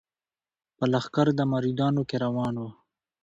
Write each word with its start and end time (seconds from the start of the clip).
په 0.77 0.83
لښکر 0.93 1.27
د 1.35 1.41
مریدانو 1.51 2.01
کي 2.09 2.17
روان 2.25 2.53
وو 2.61 2.69